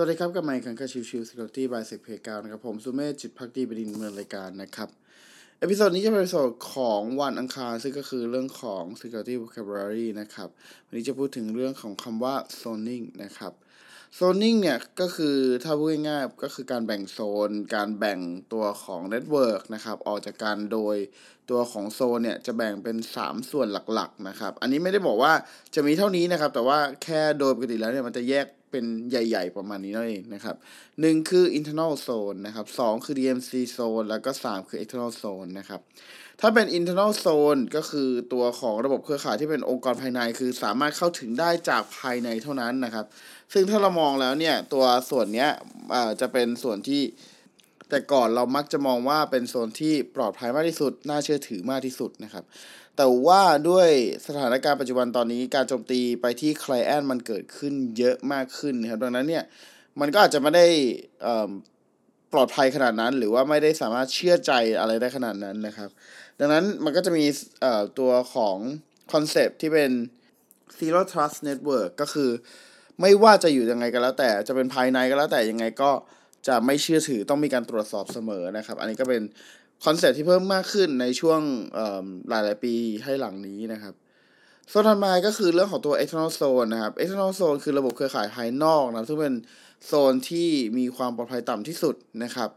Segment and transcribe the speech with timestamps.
[0.00, 4.88] สวัสดีครับกับไมค์คังคาชิวชิว Security by SecPlayground นะครับ ผมสุเมธจิตพักดีบดินเมืองรายการนะครับ
[5.58, 10.48] episode นี้จะเป็น episode ของวันอังคาร ซึ่งก็คือเรื่องของ security vocabulary นะครับ
[10.86, 13.52] วันนี้จะพูดถึงเรื่องของคำว่า zoning นะครับ
[14.18, 17.18] zoning เนี่ยก็คือถ้าพูดง่ายๆก็คือการแบ่งโซ
[17.48, 18.18] น การแบ่ง
[18.52, 20.96] ตัวของ network นะครับ ออกจากกันโดย
[21.50, 25.32] ตัวของโซนเนี่ยจะแบ่งเป็น 3 ส่วนหลักๆนะครับ อันนี้ไม่ได้บอกว่า
[25.74, 30.56] จะมีเท่านี้นะครับ แต่ว่าแค่โดยปกติแล้วเนี่ยมันจะแยก เป็นใหญ่ ๆ ประมาณนี้นั่นเองนะครับ
[31.00, 35.80] หนึ่งคือ internal zone นะครับสองคือ DMC zone แล้วก็สามคือ external zone นะครับ
[36.40, 43.06] ถ้าเป็น internal zone ก็คือตัวของระบบเครือข่ายที่เป็นองค์กรภายใน คือสามารถเข้าถึงได้จากภายในเท่านั้นนะครับ
[43.52, 45.50] ซึ่งถ้าเรามองแล้วเนี่ยตัวส่วนเนี้ย
[46.20, 47.02] จะเป็นส่วนที่
[47.88, 52.44] แต่ก่อนเรามักจะมองว่าเป็นโซนที่ปลอดภัยมากที่สุด น่าเชื่อถือมากที่สุดนะครับ
[52.96, 53.88] แต่ว่าด้วย
[54.26, 59.44] สถานการณ์ปัจจุบันตอนนี้การโจมตีไปที่ client มันเกิดขึ้นเยอะมากขึ้นนะครับดังนั้นเนี่ย
[60.00, 60.66] มันก็อาจจะไม่ได้
[62.32, 65.90] ปลอดภัยขนาดนั้น หรือว่าไม่ได้สามารถเชื่อใจอะไรได้ขนาดนั้นนะครับ
[66.40, 67.26] ดังนั้นมันก็จะมี
[67.98, 68.56] ตัวของ
[69.12, 69.90] คอนเซปที่เป็น
[70.78, 72.30] zero trust network ก็คือ
[73.00, 75.90] ไม่ว่าจะอยู่ยังไงก็แล้วแต่จะเป็นภายในก็แล้วแต่ยังไงก็
[76.48, 79.22] จะไม่เชื่อถือต้องมีการตรวจสอบเสมอนะครับ อันนี้ก็เป็น
[79.84, 81.40] concept ที่เพิ่มมากขึ้นในช่วง
[82.28, 83.94] หลายหลายปีให้หลังนี้นะครับ
[84.68, 89.34] โซนถัดมาก็คือเรื่องของตัว external zone นะครับ external zone คือระบบเครือข่ายภายนอกนะซึ่งเป็น
[89.86, 91.94] โซนที่มีความปลอดภัยต่ำที่สุด
[92.24, 92.50] นะครับ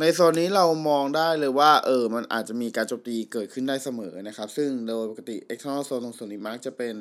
[0.00, 6.94] ในโซนนี้เรามองได้เลยว่าเออมันอาจจะมีการโจมตีเกิดขึ้นได้เสมอนะครับ ซึ่งโดยปกติ external zone ตรงส่วนนี้มักจะเป็น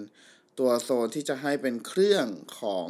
[0.60, 2.26] ตัวโซนที่จะให้เป็นเครื่อง
[2.60, 2.88] ของ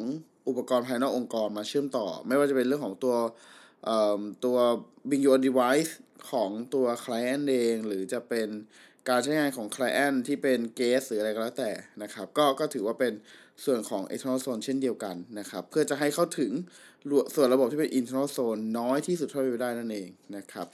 [0.48, 3.16] อุปกรณ์ภายนอกองค์กรมาเชื่อมต่อ ไม่ว่าจะเป็นเรื่องของตัว
[4.45, 4.58] ตัว
[5.09, 5.92] Bing Your Device
[6.31, 8.48] ของตัว Client เอง หรือจะเป็น
[9.09, 11.72] การใช้งานของ Client ที่เป็น Guest หรืออะไรก็แล้วแต่
[12.03, 13.14] นะครับ ก็ก็ถือว่าเป็น
[13.66, 16.52] ส่วนของ external zone เช่นเดียวกันนะครับ เพื่อจะให้เข้าถึง
[17.36, 20.68] ส่วนระบบที่เป็น internal zone น้อยที่สุดเท่าที่จะได้นั่นเองนะครับ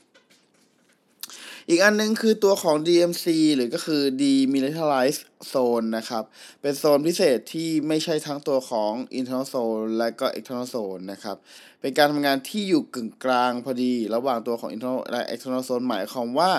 [1.70, 3.26] อีกอันนึงคือตัวของ DMC
[3.56, 6.24] หรือก็คือ Demilitarized Zone นะครับ
[6.62, 11.38] เป็นโซนพิเศษที่ไม่ใช่ทั้งตัวของ internal zone และก็ external zone นะครับ
[11.82, 16.52] เป็นการทำงานที่อยู่กึ่งกลางพอดีระหว่างตัวของ internal และ external zone หมายความว่า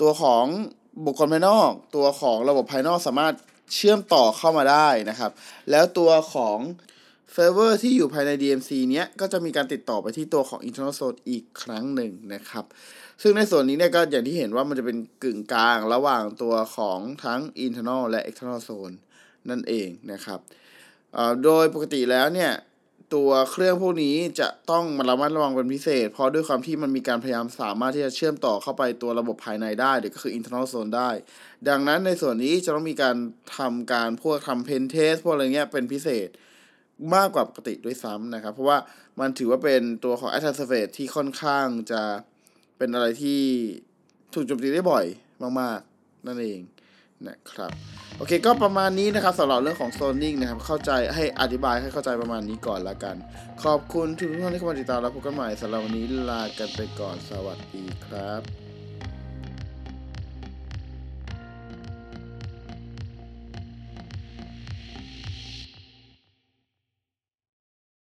[0.00, 0.44] ตัวของ
[1.06, 3.34] บุคคลภายนอก ตัวของระบบภายนอกสามารถ
[3.74, 5.30] เชื่อมต่อเข้ามาได้นะครับ
[5.70, 6.58] แล้วตัวของ
[7.32, 12.64] เซิร์ฟเวอร์ที่อยู่ภายใน DMZ เนี้ยก็จะมีการติดต่อไปที่ตัวของ internal zone อีกครั้งหนึ่งนะครับ
[13.22, 18.94] ซึ่งในส่วนนี้เนี่ยก็อย่างที่เห็นว่ามันจะเป็นกึ่งกลางระหว่างตัวของทั้ง internal และ external zone
[19.50, 20.40] นั่นเองนะครับ
[21.44, 22.52] โดยปกติแล้วเนี่ย
[23.14, 31.10] ตัวเครื่องพวกนี้จะต้องมาระมัดระวังเป็นพิเศษ เพราะด้วยความที่มันมีการพยายามสามารถที่จะเชื่อมต่อเข้าไปตัวระบบภายในได้หรือก็คือ internal zone ได้
[31.68, 33.16] ดังนั้นในส่วนนี้จะต้องมีการ
[33.56, 36.28] ทำการพวกทำ pen test พวกอะไรเงี้ยเป็นพิเศษ
[37.14, 38.78] มากกว่าปกติด้วยซ้ำนะครับ เพราะว่า
[39.20, 42.02] มันถือว่าเป็นตัวของ attack surface ที่ค่อนข้างจะ
[42.78, 43.42] เป็นอะไรที่
[44.34, 45.04] ถูกโจมตีได้บ่อย
[45.60, 46.60] มากๆ นั่นเอง
[47.28, 47.72] นะครับ
[48.16, 53.16] โอเคก็ประมาณนี้นะครับสำหรับเรื่องของโซนนิ่งนะครับเข้าใจให้อธิบายให้เข้าใจประมาณนี้ก่อนละกัน
[53.64, 58.69] ขอบคุณทุกท่านที่เข้ามาติดตามแล้วพบกันใหม่สำหรับวันนี้ลากันไปก่อนสวัสดีครับ